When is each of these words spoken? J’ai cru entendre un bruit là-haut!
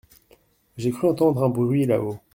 J’ai 0.77 0.89
cru 0.89 1.09
entendre 1.09 1.43
un 1.43 1.49
bruit 1.49 1.85
là-haut! 1.85 2.17